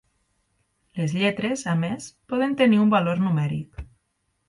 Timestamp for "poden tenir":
2.35-2.83